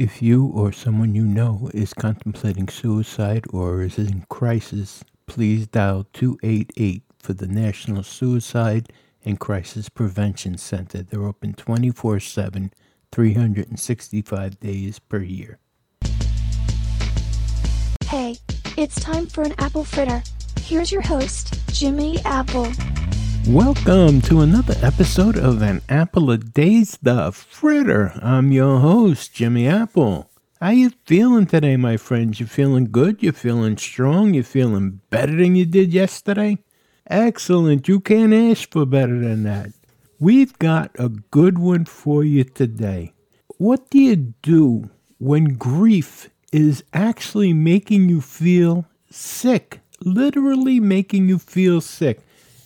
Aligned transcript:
If 0.00 0.22
you 0.22 0.46
or 0.46 0.72
someone 0.72 1.14
you 1.14 1.26
know 1.26 1.68
is 1.74 1.92
contemplating 1.92 2.68
suicide 2.68 3.44
or 3.50 3.82
is 3.82 3.98
in 3.98 4.24
crisis, 4.30 5.04
please 5.26 5.66
dial 5.66 6.06
288 6.14 7.02
for 7.18 7.34
the 7.34 7.46
National 7.46 8.02
Suicide 8.02 8.88
and 9.26 9.38
Crisis 9.38 9.90
Prevention 9.90 10.56
Center. 10.56 11.02
They're 11.02 11.26
open 11.26 11.52
24 11.52 12.18
7, 12.18 12.72
365 13.12 14.58
days 14.58 14.98
per 15.00 15.18
year. 15.18 15.58
Hey, 18.06 18.38
it's 18.78 18.98
time 19.00 19.26
for 19.26 19.42
an 19.42 19.54
apple 19.58 19.84
fritter. 19.84 20.22
Here's 20.62 20.90
your 20.90 21.02
host, 21.02 21.60
Jimmy 21.74 22.20
Apple. 22.24 22.72
Welcome 23.48 24.20
to 24.22 24.42
another 24.42 24.74
episode 24.82 25.38
of 25.38 25.62
An 25.62 25.80
Apple 25.88 26.30
a 26.30 26.36
Day's 26.36 26.98
The 27.02 27.32
Fritter. 27.32 28.12
I'm 28.22 28.52
your 28.52 28.78
host, 28.80 29.32
Jimmy 29.32 29.66
Apple. 29.66 30.30
How 30.60 30.70
you 30.70 30.90
feeling 31.06 31.46
today, 31.46 31.78
my 31.78 31.96
friends? 31.96 32.38
You 32.38 32.46
feeling 32.46 32.90
good? 32.92 33.22
You 33.22 33.32
feeling 33.32 33.78
strong? 33.78 34.34
You 34.34 34.42
feeling 34.42 35.00
better 35.08 35.34
than 35.34 35.56
you 35.56 35.64
did 35.64 35.92
yesterday? 35.92 36.58
Excellent. 37.08 37.88
You 37.88 37.98
can't 37.98 38.34
ask 38.34 38.70
for 38.70 38.84
better 38.84 39.18
than 39.18 39.42
that. 39.44 39.70
We've 40.18 40.56
got 40.58 40.90
a 40.98 41.08
good 41.08 41.58
one 41.58 41.86
for 41.86 42.22
you 42.22 42.44
today. 42.44 43.14
What 43.56 43.88
do 43.88 43.98
you 44.00 44.16
do 44.16 44.90
when 45.18 45.54
grief 45.54 46.28
is 46.52 46.84
actually 46.92 47.54
making 47.54 48.10
you 48.10 48.20
feel 48.20 48.84
sick? 49.10 49.80
Literally 50.02 50.78
making 50.78 51.28
you 51.28 51.38
feel 51.38 51.80
sick. 51.80 52.20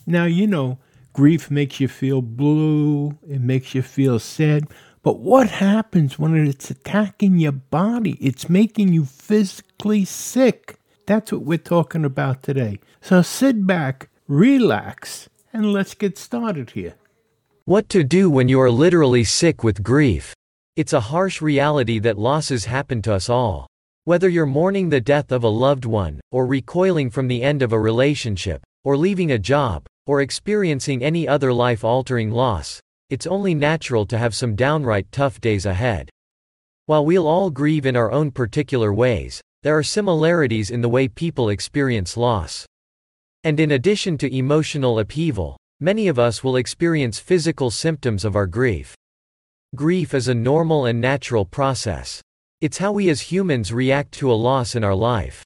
Now, 0.05 0.25
you 0.25 0.47
know, 0.47 0.77
grief 1.13 1.49
makes 1.49 1.79
you 1.79 1.87
feel 1.87 2.21
blue, 2.21 3.17
it 3.27 3.41
makes 3.41 3.73
you 3.73 3.81
feel 3.81 4.19
sad. 4.19 4.67
But 5.01 5.19
what 5.19 5.49
happens 5.49 6.17
when 6.17 6.35
it's 6.47 6.71
attacking 6.71 7.39
your 7.39 7.51
body? 7.51 8.17
It's 8.19 8.49
making 8.49 8.91
you 8.91 9.05
physically 9.05 10.03
sick. 10.03 10.79
That's 11.05 11.31
what 11.31 11.43
we're 11.43 11.59
talking 11.59 12.05
about 12.05 12.41
today. 12.41 12.79
So 13.01 13.21
sit 13.21 13.67
back, 13.67 14.09
relax, 14.27 15.29
and 15.53 15.71
let's 15.71 15.93
get 15.93 16.17
started 16.17 16.71
here. 16.71 16.95
What 17.65 17.87
to 17.89 18.03
do 18.03 18.29
when 18.29 18.49
you 18.49 18.59
are 18.61 18.71
literally 18.71 19.23
sick 19.23 19.63
with 19.63 19.83
grief? 19.83 20.33
It's 20.75 20.93
a 20.93 20.99
harsh 21.11 21.41
reality 21.41 21.99
that 21.99 22.17
losses 22.17 22.65
happen 22.65 23.01
to 23.03 23.13
us 23.13 23.29
all. 23.29 23.67
Whether 24.03 24.27
you're 24.27 24.45
mourning 24.45 24.89
the 24.89 25.01
death 25.01 25.31
of 25.31 25.43
a 25.43 25.47
loved 25.47 25.85
one, 25.85 26.19
or 26.31 26.45
recoiling 26.45 27.09
from 27.09 27.27
the 27.27 27.41
end 27.41 27.61
of 27.61 27.71
a 27.71 27.79
relationship, 27.79 28.61
or 28.83 28.97
leaving 28.97 29.31
a 29.31 29.39
job, 29.39 29.85
or 30.07 30.21
experiencing 30.21 31.03
any 31.03 31.27
other 31.27 31.51
life 31.51 31.83
altering 31.83 32.31
loss, 32.31 32.79
it's 33.09 33.27
only 33.27 33.53
natural 33.53 34.05
to 34.05 34.17
have 34.17 34.33
some 34.35 34.55
downright 34.55 35.11
tough 35.11 35.39
days 35.39 35.65
ahead. 35.65 36.09
While 36.85 37.05
we'll 37.05 37.27
all 37.27 37.49
grieve 37.49 37.85
in 37.85 37.95
our 37.95 38.11
own 38.11 38.31
particular 38.31 38.93
ways, 38.93 39.41
there 39.63 39.77
are 39.77 39.83
similarities 39.83 40.69
in 40.69 40.81
the 40.81 40.89
way 40.89 41.07
people 41.07 41.49
experience 41.49 42.17
loss. 42.17 42.65
And 43.43 43.59
in 43.59 43.71
addition 43.71 44.17
to 44.19 44.35
emotional 44.35 44.99
upheaval, 44.99 45.57
many 45.79 46.07
of 46.07 46.19
us 46.19 46.43
will 46.43 46.55
experience 46.55 47.19
physical 47.19 47.71
symptoms 47.71 48.25
of 48.25 48.35
our 48.35 48.47
grief. 48.47 48.95
Grief 49.75 50.13
is 50.13 50.27
a 50.27 50.35
normal 50.35 50.85
and 50.85 51.01
natural 51.01 51.45
process. 51.45 52.21
It's 52.61 52.77
how 52.77 52.91
we 52.91 53.09
as 53.09 53.21
humans 53.21 53.73
react 53.73 54.11
to 54.13 54.31
a 54.31 54.33
loss 54.33 54.75
in 54.75 54.83
our 54.83 54.95
life. 54.95 55.43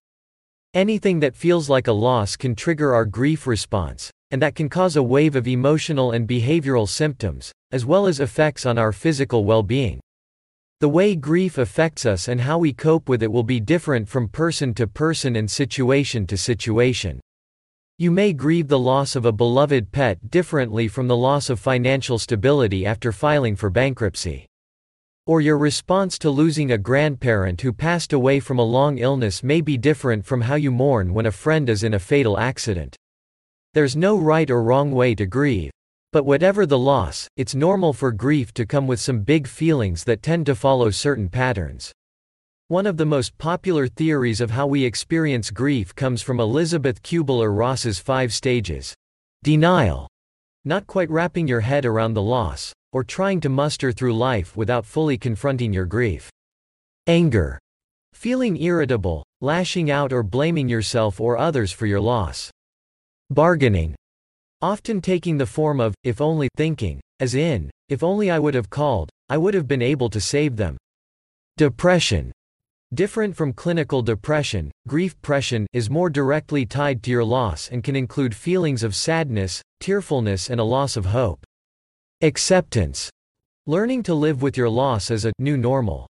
Anything 0.74 1.20
that 1.22 1.36
feels 1.36 1.70
like 1.70 1.88
a 1.88 1.92
loss 1.94 2.36
can 2.36 2.56
trigger 2.56 2.94
our 2.94 3.06
grief 3.06 3.48
response, 3.48 4.12
and 4.32 4.42
that 4.42 4.56
can 4.56 4.70
cause 4.70 4.96
a 4.96 5.04
wave 5.04 5.36
of 5.36 5.48
emotional 5.48 6.12
and 6.12 6.28
behavioral 6.28 6.88
symptoms, 6.88 7.52
as 7.72 7.86
well 7.86 8.08
as 8.08 8.20
effects 8.20 8.66
on 8.66 8.78
our 8.78 8.92
physical 8.92 9.46
well 9.46 9.64
being. 9.64 10.00
The 10.82 10.90
way 10.90 11.16
grief 11.16 11.58
affects 11.58 12.06
us 12.06 12.28
and 12.28 12.40
how 12.40 12.58
we 12.58 12.72
cope 12.72 13.10
with 13.10 13.22
it 13.22 13.32
will 13.32 13.44
be 13.44 13.60
different 13.60 14.08
from 14.08 14.30
person 14.30 14.74
to 14.76 14.88
person 14.88 15.36
and 15.36 15.52
situation 15.52 16.26
to 16.28 16.38
situation. 16.38 17.20
You 17.98 18.12
may 18.12 18.32
grieve 18.32 18.70
the 18.70 18.80
loss 18.80 19.18
of 19.18 19.26
a 19.26 19.32
beloved 19.34 19.92
pet 19.92 20.32
differently 20.32 20.88
from 20.88 21.10
the 21.10 21.18
loss 21.18 21.50
of 21.50 21.60
financial 21.60 22.18
stability 22.18 22.86
after 22.86 23.12
filing 23.12 23.58
for 23.58 23.70
bankruptcy. 23.70 24.46
Or 25.28 25.42
your 25.42 25.58
response 25.58 26.18
to 26.20 26.30
losing 26.30 26.72
a 26.72 26.78
grandparent 26.78 27.60
who 27.60 27.74
passed 27.74 28.14
away 28.14 28.40
from 28.40 28.58
a 28.58 28.64
long 28.64 29.00
illness 29.00 29.44
may 29.44 29.60
be 29.60 29.78
different 29.78 30.26
from 30.26 30.40
how 30.40 30.56
you 30.56 30.72
mourn 30.72 31.14
when 31.14 31.26
a 31.26 31.32
friend 31.32 31.70
is 31.70 31.84
in 31.84 31.94
a 31.94 32.00
fatal 32.00 32.40
accident. 32.40 32.96
There's 33.74 33.96
no 33.96 34.18
right 34.18 34.50
or 34.50 34.64
wrong 34.64 34.92
way 34.92 35.14
to 35.14 35.28
grieve. 35.28 35.70
But 36.12 36.26
whatever 36.26 36.66
the 36.66 36.78
loss, 36.78 37.28
it's 37.38 37.54
normal 37.54 37.94
for 37.94 38.12
grief 38.12 38.52
to 38.56 38.66
come 38.66 38.88
with 38.88 39.00
some 39.00 39.22
big 39.22 39.46
feelings 39.46 40.04
that 40.06 40.24
tend 40.24 40.48
to 40.48 40.56
follow 40.56 40.90
certain 40.90 41.30
patterns. 41.30 41.92
One 42.70 42.88
of 42.88 42.98
the 42.98 43.06
most 43.06 43.38
popular 43.38 43.88
theories 43.88 44.42
of 44.42 44.50
how 44.50 44.66
we 44.66 44.84
experience 44.84 45.52
grief 45.52 45.94
comes 45.94 46.24
from 46.24 46.40
Elisabeth 46.40 47.04
Kubler 47.04 47.56
Ross's 47.56 48.00
five 48.00 48.34
stages 48.34 48.96
denial, 49.44 50.08
not 50.66 50.88
quite 50.88 51.12
wrapping 51.12 51.48
your 51.48 51.62
head 51.62 51.86
around 51.86 52.16
the 52.16 52.24
loss, 52.24 52.74
or 52.92 53.04
trying 53.04 53.40
to 53.42 53.50
muster 53.50 53.92
through 53.92 54.16
life 54.16 54.58
without 54.58 54.86
fully 54.86 55.18
confronting 55.18 55.72
your 55.72 55.86
grief, 55.86 56.32
anger, 57.06 57.60
feeling 58.14 58.60
irritable, 58.60 59.24
lashing 59.42 59.92
out 59.92 60.12
or 60.12 60.24
blaming 60.24 60.68
yourself 60.68 61.22
or 61.22 61.38
others 61.38 61.72
for 61.72 61.86
your 61.86 62.02
loss. 62.02 62.50
Bargaining. 63.32 63.94
Often 64.62 65.02
taking 65.02 65.38
the 65.38 65.46
form 65.46 65.80
of, 65.80 65.94
if 66.04 66.20
only, 66.20 66.50
thinking, 66.58 67.00
as 67.20 67.36
in, 67.36 67.70
if 67.88 68.04
only 68.04 68.32
I 68.32 68.40
would 68.40 68.56
have 68.56 68.72
called, 68.72 69.12
I 69.30 69.38
would 69.38 69.54
have 69.54 69.68
been 69.68 69.84
able 69.84 70.10
to 70.10 70.20
save 70.20 70.56
them. 70.56 70.78
Depression. 71.56 72.32
Different 72.92 73.36
from 73.36 73.54
clinical 73.54 74.02
depression, 74.02 74.72
grief-pression 74.88 75.68
is 75.74 75.92
more 75.92 76.10
directly 76.10 76.66
tied 76.66 77.04
to 77.04 77.12
your 77.12 77.24
loss 77.24 77.70
and 77.70 77.84
can 77.84 77.96
include 77.96 78.34
feelings 78.34 78.82
of 78.82 78.96
sadness, 78.96 79.62
tearfulness 79.80 80.50
and 80.50 80.60
a 80.60 80.64
loss 80.64 80.98
of 80.98 81.06
hope. 81.06 81.46
Acceptance. 82.22 83.12
Learning 83.68 84.02
to 84.02 84.16
live 84.16 84.42
with 84.42 84.58
your 84.58 84.70
loss 84.70 85.12
as 85.12 85.26
a 85.26 85.34
new 85.38 85.56
normal. 85.56 86.08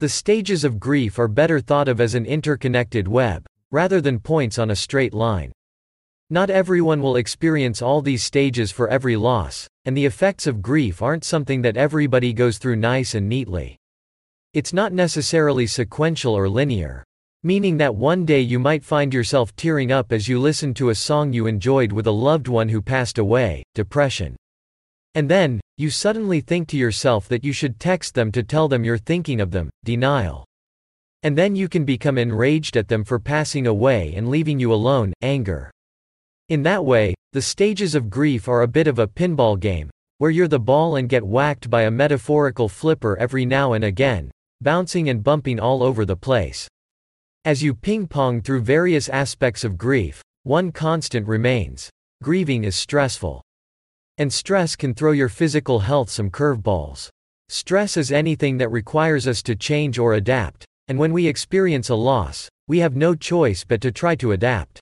The 0.00 0.10
stages 0.10 0.62
of 0.62 0.78
grief 0.78 1.18
are 1.18 1.26
better 1.26 1.58
thought 1.58 1.88
of 1.88 2.02
as 2.02 2.14
an 2.14 2.26
interconnected 2.26 3.08
web, 3.08 3.46
rather 3.70 4.02
than 4.02 4.20
points 4.20 4.58
on 4.58 4.70
a 4.70 4.76
straight 4.76 5.14
line. 5.14 5.50
Not 6.30 6.48
everyone 6.48 7.02
will 7.02 7.16
experience 7.16 7.82
all 7.82 8.00
these 8.00 8.24
stages 8.24 8.72
for 8.72 8.88
every 8.88 9.14
loss, 9.14 9.68
and 9.84 9.94
the 9.94 10.06
effects 10.06 10.46
of 10.46 10.62
grief 10.62 11.02
aren't 11.02 11.22
something 11.22 11.60
that 11.62 11.76
everybody 11.76 12.32
goes 12.32 12.56
through 12.56 12.76
nice 12.76 13.14
and 13.14 13.28
neatly. 13.28 13.76
It's 14.54 14.72
not 14.72 14.94
necessarily 14.94 15.66
sequential 15.66 16.32
or 16.32 16.48
linear. 16.48 17.04
Meaning 17.42 17.76
that 17.76 17.94
one 17.94 18.24
day 18.24 18.40
you 18.40 18.58
might 18.58 18.82
find 18.82 19.12
yourself 19.12 19.54
tearing 19.54 19.92
up 19.92 20.12
as 20.12 20.26
you 20.26 20.40
listen 20.40 20.72
to 20.74 20.88
a 20.88 20.94
song 20.94 21.34
you 21.34 21.46
enjoyed 21.46 21.92
with 21.92 22.06
a 22.06 22.10
loved 22.10 22.48
one 22.48 22.70
who 22.70 22.80
passed 22.80 23.18
away, 23.18 23.62
depression. 23.74 24.34
And 25.14 25.28
then, 25.28 25.60
you 25.76 25.90
suddenly 25.90 26.40
think 26.40 26.68
to 26.68 26.78
yourself 26.78 27.28
that 27.28 27.44
you 27.44 27.52
should 27.52 27.78
text 27.78 28.14
them 28.14 28.32
to 28.32 28.42
tell 28.42 28.66
them 28.66 28.82
you're 28.82 28.96
thinking 28.96 29.42
of 29.42 29.50
them, 29.50 29.68
denial. 29.84 30.46
And 31.22 31.36
then 31.36 31.54
you 31.54 31.68
can 31.68 31.84
become 31.84 32.16
enraged 32.16 32.78
at 32.78 32.88
them 32.88 33.04
for 33.04 33.18
passing 33.18 33.66
away 33.66 34.14
and 34.16 34.30
leaving 34.30 34.58
you 34.58 34.72
alone, 34.72 35.12
anger. 35.20 35.70
In 36.50 36.62
that 36.64 36.84
way, 36.84 37.14
the 37.32 37.40
stages 37.40 37.94
of 37.94 38.10
grief 38.10 38.48
are 38.48 38.60
a 38.60 38.68
bit 38.68 38.86
of 38.86 38.98
a 38.98 39.06
pinball 39.06 39.58
game, 39.58 39.88
where 40.18 40.30
you're 40.30 40.46
the 40.46 40.58
ball 40.58 40.96
and 40.96 41.08
get 41.08 41.26
whacked 41.26 41.70
by 41.70 41.82
a 41.82 41.90
metaphorical 41.90 42.68
flipper 42.68 43.16
every 43.16 43.46
now 43.46 43.72
and 43.72 43.82
again, 43.82 44.30
bouncing 44.60 45.08
and 45.08 45.24
bumping 45.24 45.58
all 45.58 45.82
over 45.82 46.04
the 46.04 46.16
place. 46.16 46.68
As 47.46 47.62
you 47.62 47.74
ping 47.74 48.06
pong 48.06 48.42
through 48.42 48.60
various 48.60 49.08
aspects 49.08 49.64
of 49.64 49.78
grief, 49.78 50.22
one 50.42 50.70
constant 50.70 51.26
remains 51.26 51.88
grieving 52.22 52.64
is 52.64 52.76
stressful. 52.76 53.42
And 54.18 54.30
stress 54.30 54.76
can 54.76 54.94
throw 54.94 55.12
your 55.12 55.30
physical 55.30 55.80
health 55.80 56.10
some 56.10 56.30
curveballs. 56.30 57.08
Stress 57.48 57.96
is 57.96 58.12
anything 58.12 58.58
that 58.58 58.70
requires 58.70 59.26
us 59.26 59.42
to 59.44 59.56
change 59.56 59.98
or 59.98 60.12
adapt, 60.12 60.66
and 60.88 60.98
when 60.98 61.14
we 61.14 61.26
experience 61.26 61.88
a 61.88 61.94
loss, 61.94 62.50
we 62.68 62.80
have 62.80 62.96
no 62.96 63.14
choice 63.14 63.64
but 63.64 63.80
to 63.80 63.90
try 63.90 64.14
to 64.16 64.32
adapt. 64.32 64.80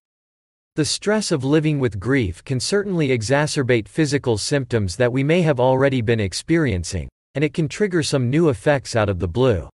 The 0.74 0.86
stress 0.86 1.30
of 1.32 1.44
living 1.44 1.80
with 1.80 2.00
grief 2.00 2.42
can 2.44 2.58
certainly 2.58 3.08
exacerbate 3.08 3.88
physical 3.88 4.38
symptoms 4.38 4.96
that 4.96 5.12
we 5.12 5.22
may 5.22 5.42
have 5.42 5.60
already 5.60 6.00
been 6.00 6.18
experiencing, 6.18 7.10
and 7.34 7.44
it 7.44 7.52
can 7.52 7.68
trigger 7.68 8.02
some 8.02 8.30
new 8.30 8.48
effects 8.48 8.96
out 8.96 9.10
of 9.10 9.18
the 9.18 9.28
blue. 9.28 9.68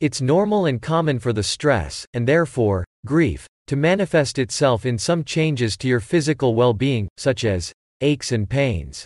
It's 0.00 0.22
normal 0.22 0.64
and 0.64 0.80
common 0.80 1.18
for 1.18 1.34
the 1.34 1.42
stress, 1.42 2.06
and 2.14 2.26
therefore, 2.26 2.86
grief, 3.04 3.46
to 3.66 3.76
manifest 3.76 4.38
itself 4.38 4.86
in 4.86 4.96
some 4.96 5.24
changes 5.24 5.76
to 5.76 5.88
your 5.88 6.00
physical 6.00 6.54
well 6.54 6.72
being, 6.72 7.06
such 7.18 7.44
as 7.44 7.70
aches 8.00 8.32
and 8.32 8.48
pains, 8.48 9.04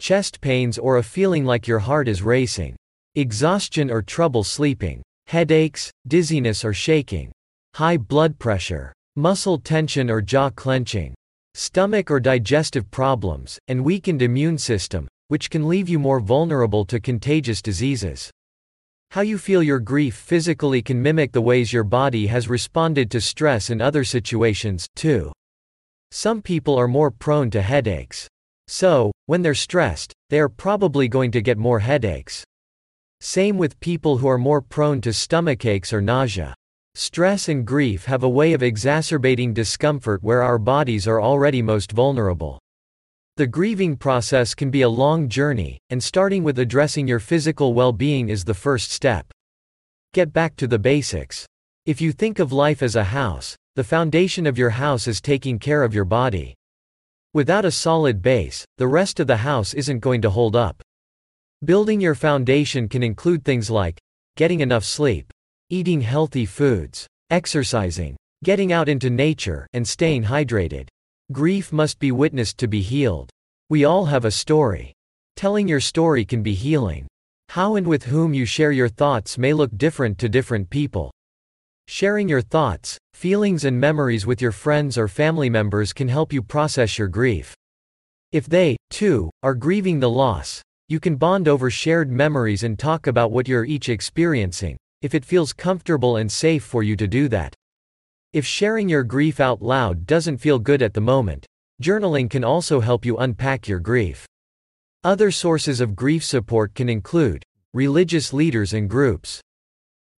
chest 0.00 0.40
pains, 0.40 0.78
or 0.78 0.98
a 0.98 1.02
feeling 1.02 1.46
like 1.46 1.66
your 1.66 1.80
heart 1.80 2.06
is 2.06 2.22
racing, 2.22 2.76
exhaustion 3.16 3.90
or 3.90 4.02
trouble 4.02 4.44
sleeping, 4.44 5.02
headaches, 5.26 5.90
dizziness 6.06 6.64
or 6.64 6.72
shaking, 6.72 7.32
high 7.74 7.96
blood 7.96 8.38
pressure 8.38 8.92
muscle 9.18 9.58
tension 9.58 10.08
or 10.08 10.20
jaw 10.20 10.48
clenching, 10.48 11.12
stomach 11.54 12.08
or 12.08 12.20
digestive 12.20 12.88
problems, 12.92 13.58
and 13.66 13.84
weakened 13.84 14.22
immune 14.22 14.56
system, 14.56 15.08
which 15.26 15.50
can 15.50 15.66
leave 15.66 15.88
you 15.88 15.98
more 15.98 16.20
vulnerable 16.20 16.84
to 16.84 17.00
contagious 17.00 17.60
diseases. 17.60 18.30
How 19.10 19.22
you 19.22 19.36
feel 19.36 19.60
your 19.60 19.80
grief 19.80 20.14
physically 20.14 20.82
can 20.82 21.02
mimic 21.02 21.32
the 21.32 21.42
ways 21.42 21.72
your 21.72 21.82
body 21.82 22.28
has 22.28 22.48
responded 22.48 23.10
to 23.10 23.20
stress 23.20 23.70
in 23.70 23.80
other 23.80 24.04
situations, 24.04 24.86
too. 24.94 25.32
Some 26.12 26.40
people 26.40 26.76
are 26.76 26.86
more 26.86 27.10
prone 27.10 27.50
to 27.50 27.60
headaches. 27.60 28.28
So, 28.68 29.10
when 29.26 29.42
they're 29.42 29.54
stressed, 29.54 30.12
they 30.30 30.38
are 30.38 30.48
probably 30.48 31.08
going 31.08 31.32
to 31.32 31.42
get 31.42 31.58
more 31.58 31.80
headaches. 31.80 32.44
Same 33.20 33.58
with 33.58 33.80
people 33.80 34.18
who 34.18 34.28
are 34.28 34.38
more 34.38 34.62
prone 34.62 35.00
to 35.00 35.10
stomachaches 35.10 35.92
or 35.92 36.00
nausea. 36.00 36.54
Stress 37.00 37.48
and 37.48 37.64
grief 37.64 38.06
have 38.06 38.24
a 38.24 38.28
way 38.28 38.54
of 38.54 38.62
exacerbating 38.64 39.54
discomfort 39.54 40.20
where 40.20 40.42
our 40.42 40.58
bodies 40.58 41.06
are 41.06 41.22
already 41.22 41.62
most 41.62 41.92
vulnerable. 41.92 42.58
The 43.36 43.46
grieving 43.46 43.96
process 43.96 44.52
can 44.52 44.68
be 44.68 44.82
a 44.82 44.88
long 44.88 45.28
journey, 45.28 45.78
and 45.90 46.02
starting 46.02 46.42
with 46.42 46.58
addressing 46.58 47.06
your 47.06 47.20
physical 47.20 47.72
well 47.72 47.92
being 47.92 48.30
is 48.30 48.44
the 48.44 48.52
first 48.52 48.90
step. 48.90 49.30
Get 50.12 50.32
back 50.32 50.56
to 50.56 50.66
the 50.66 50.80
basics. 50.80 51.46
If 51.86 52.00
you 52.00 52.10
think 52.10 52.40
of 52.40 52.52
life 52.52 52.82
as 52.82 52.96
a 52.96 53.04
house, 53.04 53.54
the 53.76 53.84
foundation 53.84 54.44
of 54.44 54.58
your 54.58 54.70
house 54.70 55.06
is 55.06 55.20
taking 55.20 55.60
care 55.60 55.84
of 55.84 55.94
your 55.94 56.04
body. 56.04 56.56
Without 57.32 57.64
a 57.64 57.70
solid 57.70 58.22
base, 58.22 58.64
the 58.76 58.88
rest 58.88 59.20
of 59.20 59.28
the 59.28 59.36
house 59.36 59.72
isn't 59.72 60.00
going 60.00 60.22
to 60.22 60.30
hold 60.30 60.56
up. 60.56 60.82
Building 61.64 62.00
your 62.00 62.16
foundation 62.16 62.88
can 62.88 63.04
include 63.04 63.44
things 63.44 63.70
like 63.70 64.00
getting 64.34 64.58
enough 64.58 64.82
sleep, 64.82 65.32
eating 65.70 66.00
healthy 66.00 66.46
foods, 66.46 67.06
exercising, 67.30 68.16
getting 68.42 68.72
out 68.72 68.88
into 68.88 69.10
nature, 69.10 69.66
and 69.74 69.86
staying 69.86 70.24
hydrated. 70.24 70.88
Grief 71.30 71.72
must 71.72 71.98
be 71.98 72.10
witnessed 72.10 72.56
to 72.58 72.66
be 72.66 72.80
healed. 72.80 73.28
We 73.68 73.84
all 73.84 74.06
have 74.06 74.24
a 74.24 74.30
story. 74.30 74.94
Telling 75.36 75.68
your 75.68 75.80
story 75.80 76.24
can 76.24 76.42
be 76.42 76.54
healing. 76.54 77.06
How 77.50 77.76
and 77.76 77.86
with 77.86 78.04
whom 78.04 78.32
you 78.32 78.46
share 78.46 78.72
your 78.72 78.88
thoughts 78.88 79.36
may 79.36 79.52
look 79.52 79.70
different 79.76 80.18
to 80.18 80.28
different 80.28 80.70
people. 80.70 81.10
Sharing 81.86 82.28
your 82.28 82.42
thoughts, 82.42 82.98
feelings, 83.12 83.64
and 83.64 83.78
memories 83.78 84.26
with 84.26 84.40
your 84.40 84.52
friends 84.52 84.96
or 84.96 85.06
family 85.06 85.50
members 85.50 85.92
can 85.92 86.08
help 86.08 86.32
you 86.32 86.42
process 86.42 86.98
your 86.98 87.08
grief. 87.08 87.54
If 88.32 88.46
they, 88.46 88.76
too, 88.90 89.30
are 89.42 89.54
grieving 89.54 90.00
the 90.00 90.10
loss, 90.10 90.62
you 90.88 91.00
can 91.00 91.16
bond 91.16 91.46
over 91.48 91.70
shared 91.70 92.10
memories 92.10 92.62
and 92.62 92.78
talk 92.78 93.06
about 93.06 93.32
what 93.32 93.48
you're 93.48 93.64
each 93.64 93.88
experiencing, 93.88 94.76
if 95.02 95.14
it 95.14 95.24
feels 95.24 95.52
comfortable 95.52 96.16
and 96.16 96.30
safe 96.30 96.64
for 96.64 96.82
you 96.82 96.96
to 96.96 97.06
do 97.06 97.28
that. 97.28 97.54
If 98.32 98.44
sharing 98.44 98.88
your 98.88 99.04
grief 99.04 99.40
out 99.40 99.62
loud 99.62 100.06
doesn't 100.06 100.38
feel 100.38 100.58
good 100.58 100.82
at 100.82 100.94
the 100.94 101.00
moment, 101.00 101.46
journaling 101.82 102.28
can 102.28 102.44
also 102.44 102.80
help 102.80 103.04
you 103.04 103.16
unpack 103.16 103.68
your 103.68 103.80
grief. 103.80 104.26
Other 105.04 105.30
sources 105.30 105.80
of 105.80 105.96
grief 105.96 106.24
support 106.24 106.74
can 106.74 106.88
include 106.88 107.42
religious 107.72 108.32
leaders 108.32 108.72
and 108.72 108.90
groups, 108.90 109.40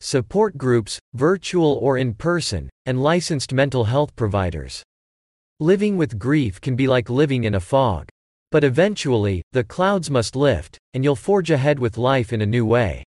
support 0.00 0.56
groups, 0.56 0.98
virtual 1.12 1.74
or 1.74 1.98
in 1.98 2.14
person, 2.14 2.70
and 2.86 3.02
licensed 3.02 3.52
mental 3.52 3.84
health 3.84 4.16
providers. 4.16 4.82
Living 5.60 5.98
with 5.98 6.18
grief 6.18 6.60
can 6.60 6.74
be 6.74 6.86
like 6.86 7.10
living 7.10 7.44
in 7.44 7.54
a 7.54 7.60
fog. 7.60 8.08
But 8.50 8.64
eventually, 8.64 9.42
the 9.52 9.62
clouds 9.62 10.10
must 10.10 10.34
lift, 10.34 10.78
and 10.94 11.04
you'll 11.04 11.16
forge 11.16 11.50
ahead 11.50 11.78
with 11.78 11.98
life 11.98 12.32
in 12.32 12.40
a 12.40 12.46
new 12.46 12.64
way. 12.64 13.04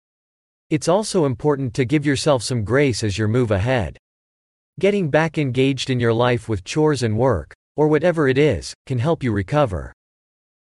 It's 0.69 0.88
also 0.88 1.25
important 1.25 1.74
to 1.74 1.86
give 1.86 2.06
yourself 2.06 2.44
some 2.44 2.63
grace 2.63 3.04
as 3.04 3.18
you 3.18 3.27
move 3.27 3.50
ahead. 3.50 3.98
Getting 4.80 5.10
back 5.10 5.39
engaged 5.39 5.89
in 5.89 6.00
your 6.00 6.13
life 6.13 6.48
with 6.48 6.63
chores 6.63 7.01
and 7.01 7.18
work, 7.18 7.56
or 7.75 7.88
whatever 7.88 8.27
it 8.27 8.38
is, 8.38 8.75
can 8.86 9.00
help 9.00 9.24
you 9.24 9.31
recover. 9.31 9.92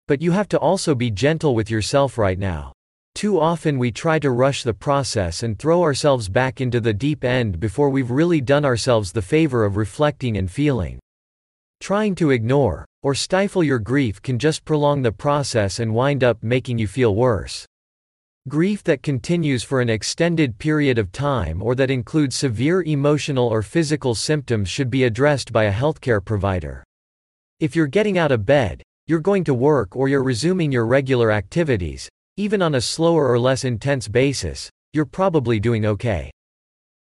But 0.07 0.23
you 0.23 0.31
have 0.31 0.47
to 0.51 0.61
also 0.61 0.95
be 0.95 1.11
gentle 1.11 1.57
with 1.57 1.73
yourself 1.73 2.19
right 2.19 2.39
now. 2.39 2.73
Too 3.17 3.41
often 3.41 3.79
we 3.79 3.91
try 3.91 4.21
to 4.21 4.31
rush 4.31 4.63
the 4.63 4.73
process 4.73 5.43
and 5.43 5.59
throw 5.59 5.83
ourselves 5.83 6.29
back 6.29 6.61
into 6.61 6.81
the 6.81 6.95
deep 6.95 7.25
end 7.25 7.59
before 7.59 7.91
we've 7.91 8.13
really 8.13 8.41
done 8.41 8.65
ourselves 8.65 9.11
the 9.11 9.23
favor 9.23 9.65
of 9.65 9.77
reflecting 9.77 10.37
and 10.37 10.49
feeling. 10.49 11.01
Trying 11.81 12.15
to 12.17 12.31
ignore, 12.31 12.85
or 13.03 13.17
stifle 13.17 13.65
your 13.65 13.81
grief 13.81 14.23
can 14.23 14.39
just 14.39 14.65
prolong 14.65 15.03
the 15.03 15.11
process 15.11 15.81
and 15.81 15.93
wind 15.93 16.23
up 16.23 16.45
making 16.45 16.79
you 16.79 16.87
feel 16.87 17.17
worse. 17.17 17.67
Grief 18.49 18.85
that 18.85 19.03
continues 19.03 19.65
for 19.65 19.81
an 19.81 19.91
extended 19.91 20.57
period 20.57 20.99
of 20.99 21.11
time 21.11 21.61
or 21.61 21.75
that 21.75 21.91
includes 21.91 22.37
severe 22.37 22.83
emotional 22.83 23.49
or 23.49 23.61
physical 23.61 24.15
symptoms 24.15 24.69
should 24.69 24.89
be 24.89 25.03
addressed 25.03 25.53
by 25.53 25.65
a 25.65 25.73
healthcare 25.73 26.25
provider. 26.25 26.85
If 27.59 27.75
you're 27.75 27.89
getting 27.89 28.19
out 28.19 28.31
of 28.31 28.47
bed, 28.47 28.85
you're 29.09 29.19
going 29.19 29.43
to 29.45 29.55
work 29.55 29.97
or 29.97 30.09
you're 30.09 30.23
resuming 30.23 30.71
your 30.71 30.87
regular 30.87 31.33
activities, 31.33 32.09
even 32.37 32.63
on 32.63 32.77
a 32.77 32.81
slower 32.81 33.29
or 33.29 33.37
less 33.37 33.65
intense 33.65 34.07
basis, 34.07 34.71
you're 34.93 35.07
probably 35.07 35.59
doing 35.59 35.85
okay. 35.85 36.31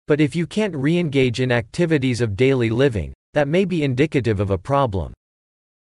But 0.08 0.22
if 0.22 0.38
you 0.38 0.48
can't 0.48 0.74
re 0.74 0.98
engage 0.98 1.42
in 1.42 1.52
activities 1.52 2.22
of 2.22 2.38
daily 2.38 2.70
living, 2.70 3.14
that 3.34 3.50
may 3.50 3.66
be 3.66 3.84
indicative 3.84 4.40
of 4.40 4.50
a 4.50 4.58
problem. 4.58 5.12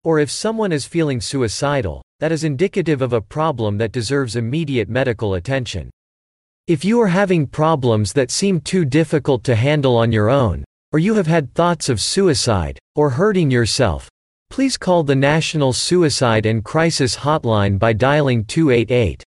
Or 0.03 0.19
if 0.19 0.29
someone 0.29 0.71
is 0.71 0.85
feeling 0.85 1.19
suicidal, 1.19 2.03
that 2.19 2.31
is 2.31 2.43
indicative 2.43 3.01
of 3.01 3.13
a 3.13 3.21
problem 3.21 3.77
that 3.77 3.91
deserves 3.91 4.35
immediate 4.35 4.89
medical 4.89 5.35
attention. 5.35 5.89
If 6.65 6.83
you 6.83 6.99
are 7.01 7.07
having 7.07 7.47
problems 7.47 8.13
that 8.13 8.31
seem 8.31 8.59
too 8.59 8.85
difficult 8.85 9.43
to 9.45 9.55
handle 9.55 9.95
on 9.95 10.11
your 10.11 10.29
own, 10.29 10.63
or 10.91 10.99
you 10.99 11.13
have 11.15 11.27
had 11.27 11.53
thoughts 11.53 11.89
of 11.89 12.01
suicide, 12.01 12.79
or 12.95 13.11
hurting 13.11 13.51
yourself, 13.51 14.09
please 14.49 14.77
call 14.77 15.03
the 15.03 15.15
National 15.15 15.73
Suicide 15.73 16.45
and 16.45 16.63
Crisis 16.63 17.17
Hotline 17.17 17.77
by 17.77 17.93
dialing 17.93 18.45
288. 18.45 19.23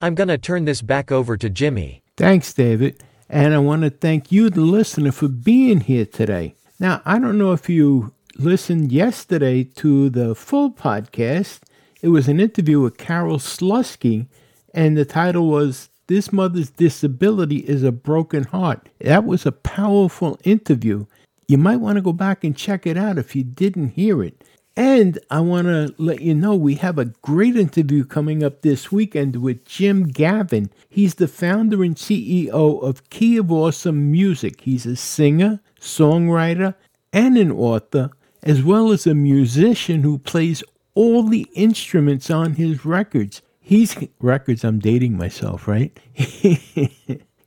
I'm 0.00 0.14
gonna 0.14 0.38
turn 0.38 0.64
this 0.64 0.82
back 0.82 1.12
over 1.12 1.36
to 1.36 1.48
Jimmy. 1.48 2.02
Thanks, 2.16 2.52
David. 2.52 3.02
And 3.28 3.54
I 3.54 3.58
want 3.58 3.82
to 3.82 3.90
thank 3.90 4.32
you, 4.32 4.50
the 4.50 4.62
listener, 4.62 5.12
for 5.12 5.28
being 5.28 5.80
here 5.80 6.06
today. 6.06 6.56
Now, 6.80 7.00
I 7.04 7.18
don't 7.18 7.38
know 7.38 7.52
if 7.52 7.68
you 7.68 8.12
listened 8.36 8.90
yesterday 8.90 9.62
to 9.62 10.10
the 10.10 10.34
full 10.34 10.72
podcast 10.72 11.60
it 12.02 12.08
was 12.08 12.28
an 12.28 12.40
interview 12.40 12.80
with 12.80 12.96
Carol 12.96 13.38
Slusky, 13.38 14.26
and 14.72 14.96
the 14.96 15.04
title 15.04 15.48
was 15.48 15.90
This 16.06 16.32
Mother's 16.32 16.70
Disability 16.70 17.58
is 17.58 17.82
a 17.82 17.92
Broken 17.92 18.44
Heart. 18.44 18.88
That 19.00 19.24
was 19.24 19.44
a 19.44 19.52
powerful 19.52 20.38
interview. 20.44 21.06
You 21.46 21.58
might 21.58 21.76
want 21.76 21.96
to 21.96 22.02
go 22.02 22.12
back 22.12 22.42
and 22.42 22.56
check 22.56 22.86
it 22.86 22.96
out 22.96 23.18
if 23.18 23.36
you 23.36 23.44
didn't 23.44 23.90
hear 23.90 24.22
it. 24.22 24.42
And 24.76 25.18
I 25.30 25.40
want 25.40 25.66
to 25.66 25.94
let 25.98 26.22
you 26.22 26.34
know 26.34 26.54
we 26.54 26.76
have 26.76 26.98
a 26.98 27.06
great 27.06 27.56
interview 27.56 28.04
coming 28.04 28.42
up 28.42 28.62
this 28.62 28.90
weekend 28.90 29.36
with 29.36 29.66
Jim 29.66 30.04
Gavin. 30.04 30.70
He's 30.88 31.16
the 31.16 31.28
founder 31.28 31.82
and 31.82 31.96
CEO 31.96 32.82
of 32.82 33.10
Key 33.10 33.36
of 33.36 33.52
Awesome 33.52 34.10
Music. 34.10 34.62
He's 34.62 34.86
a 34.86 34.96
singer, 34.96 35.60
songwriter, 35.78 36.76
and 37.12 37.36
an 37.36 37.50
author, 37.50 38.10
as 38.42 38.62
well 38.62 38.90
as 38.90 39.06
a 39.06 39.14
musician 39.14 40.02
who 40.02 40.16
plays 40.16 40.62
all 40.94 41.22
the 41.24 41.46
instruments 41.54 42.30
on 42.30 42.54
his 42.54 42.84
records. 42.84 43.42
He's 43.60 43.96
records. 44.20 44.64
I'm 44.64 44.78
dating 44.78 45.16
myself, 45.16 45.68
right? 45.68 45.98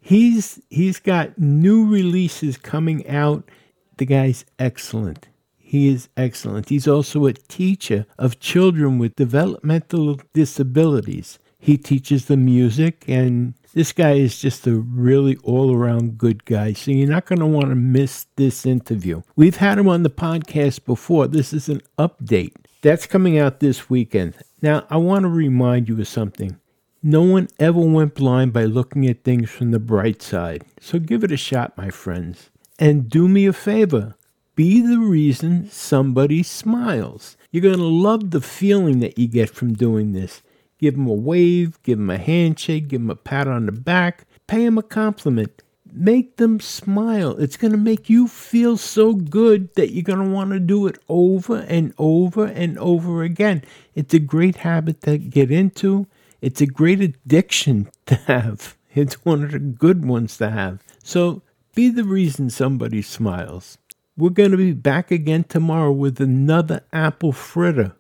he's 0.02 0.62
he's 0.70 1.00
got 1.00 1.38
new 1.38 1.86
releases 1.86 2.58
coming 2.58 3.08
out. 3.10 3.50
The 3.98 4.06
guy's 4.06 4.46
excellent. 4.58 5.28
He 5.58 5.90
is 5.90 6.08
excellent. 6.16 6.70
He's 6.70 6.88
also 6.88 7.26
a 7.26 7.34
teacher 7.34 8.06
of 8.20 8.40
children 8.40 9.00
with 9.00 9.16
developmental 9.16 10.20
disabilities. 10.32 11.40
He 11.58 11.78
teaches 11.78 12.26
the 12.26 12.38
music, 12.38 13.06
and 13.08 13.56
this 13.74 13.92
guy 13.92 14.12
is 14.12 14.38
just 14.38 14.68
a 14.68 14.76
really 14.76 15.38
all 15.38 15.74
around 15.74 16.18
good 16.18 16.46
guy. 16.46 16.74
So 16.74 16.92
you're 16.92 17.10
not 17.10 17.26
going 17.26 17.40
to 17.40 17.46
want 17.48 17.70
to 17.70 17.76
miss 17.76 18.28
this 18.36 18.66
interview. 18.66 19.24
We've 19.36 19.56
had 19.58 19.80
him 19.80 19.90
on 19.90 20.04
the 20.04 20.10
podcast 20.10 20.86
before. 20.86 21.28
This 21.28 21.54
is 21.54 21.70
an 21.70 21.82
update. 21.98 22.63
That's 22.84 23.06
coming 23.06 23.38
out 23.38 23.62
this 23.62 23.90
weekend. 23.90 24.36
Now, 24.62 24.86
I 24.90 24.98
want 24.98 25.24
to 25.24 25.30
remind 25.30 25.88
you 25.88 25.98
of 26.02 26.08
something. 26.08 26.60
No 27.02 27.24
one 27.24 27.48
ever 27.58 27.80
went 27.80 28.14
blind 28.14 28.52
by 28.52 28.66
looking 28.66 29.08
at 29.08 29.24
things 29.24 29.50
from 29.50 29.72
the 29.72 29.80
bright 29.80 30.22
side. 30.22 30.66
So 30.82 31.00
give 31.00 31.24
it 31.24 31.32
a 31.32 31.38
shot, 31.38 31.78
my 31.78 31.90
friends. 31.90 32.50
And 32.78 33.10
do 33.10 33.30
me 33.30 33.46
a 33.46 33.54
favor 33.54 34.16
be 34.56 34.82
the 34.82 35.00
reason 35.00 35.70
somebody 35.72 36.44
smiles. 36.44 37.38
You're 37.52 37.64
going 37.64 37.78
to 37.78 37.84
love 37.84 38.32
the 38.32 38.42
feeling 38.42 39.00
that 39.00 39.18
you 39.18 39.28
get 39.28 39.50
from 39.50 39.74
doing 39.74 40.12
this. 40.12 40.42
Give 40.78 40.96
them 40.96 41.08
a 41.08 41.14
wave, 41.14 41.82
give 41.84 41.98
them 41.98 42.10
a 42.10 42.18
handshake, 42.18 42.90
give 42.90 43.00
them 43.02 43.10
a 43.10 43.16
pat 43.16 43.48
on 43.48 43.66
the 43.66 43.72
back, 43.72 44.28
pay 44.46 44.66
them 44.66 44.78
a 44.78 44.84
compliment 44.84 45.64
make 45.96 46.38
them 46.38 46.60
smile. 46.60 47.38
It's 47.38 47.58
going 47.58 47.72
to 47.72 47.78
make 47.78 48.10
you 48.10 48.28
feel 48.28 48.78
so 48.78 49.14
good 49.14 49.74
that 49.76 49.92
you're 49.92 50.04
going 50.04 50.20
to 50.20 50.34
want 50.34 50.52
to 50.52 50.60
do 50.60 50.88
it 50.88 50.98
over 51.08 51.60
and 51.60 51.94
over 51.98 52.46
and 52.46 52.78
over 52.80 53.24
again. 53.24 53.64
It's 53.96 54.14
a 54.14 54.20
great 54.20 54.58
habit 54.58 55.02
to 55.02 55.18
get 55.18 55.52
into. 55.52 56.08
It's 56.42 56.62
a 56.62 56.66
great 56.66 57.02
addiction 57.02 57.90
to 58.08 58.16
have. 58.16 58.76
It's 58.94 59.26
one 59.26 59.44
of 59.44 59.52
the 59.52 59.60
good 59.60 60.06
ones 60.06 60.38
to 60.38 60.50
have. 60.50 60.84
So 61.04 61.42
be 61.76 61.90
the 61.90 62.04
reason 62.04 62.50
somebody 62.50 63.02
smiles. 63.02 63.78
We're 64.16 64.30
going 64.30 64.52
to 64.52 64.58
be 64.58 64.74
back 64.74 65.10
again 65.10 65.46
tomorrow 65.46 65.92
with 65.92 66.22
another 66.22 66.82
apple 66.92 67.32
fritter. 67.32 67.96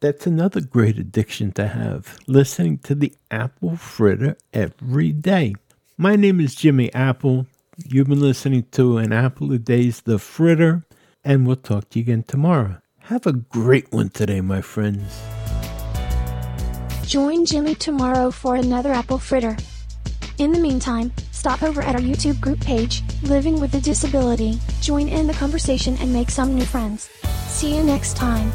That's 0.00 0.26
another 0.26 0.60
great 0.60 0.98
addiction 0.98 1.52
to 1.52 1.68
have, 1.68 2.18
listening 2.26 2.78
to 2.78 2.96
the 2.96 3.14
apple 3.30 3.76
fritter 3.76 4.36
every 4.52 5.12
day. 5.12 5.54
My 6.02 6.16
name 6.16 6.40
is 6.40 6.56
Jimmy 6.56 6.92
Apple. 6.94 7.46
You've 7.76 8.08
been 8.08 8.20
listening 8.20 8.66
to 8.72 8.98
An 8.98 9.12
Apple 9.12 9.52
a 9.52 9.58
Day's 9.58 10.00
The 10.00 10.18
Fritter, 10.18 10.84
and 11.22 11.46
we'll 11.46 11.54
talk 11.54 11.90
to 11.90 12.00
you 12.00 12.02
again 12.02 12.24
tomorrow. 12.24 12.78
Have 13.02 13.24
a 13.24 13.32
great 13.32 13.92
one 13.92 14.08
today, 14.08 14.40
my 14.40 14.62
friends. 14.62 15.22
Join 17.06 17.46
Jimmy 17.46 17.76
tomorrow 17.76 18.32
for 18.32 18.56
another 18.56 18.90
apple 18.90 19.18
fritter. 19.18 19.56
In 20.38 20.50
the 20.50 20.58
meantime, 20.58 21.12
stop 21.30 21.62
over 21.62 21.80
at 21.80 21.94
our 21.94 22.00
YouTube 22.00 22.40
group 22.40 22.58
page, 22.58 23.04
Living 23.22 23.60
with 23.60 23.72
a 23.76 23.80
Disability, 23.80 24.58
join 24.80 25.06
in 25.06 25.28
the 25.28 25.34
conversation 25.34 25.96
and 25.98 26.12
make 26.12 26.30
some 26.30 26.56
new 26.56 26.64
friends. 26.64 27.10
See 27.46 27.76
you 27.76 27.84
next 27.84 28.16
time. 28.16 28.50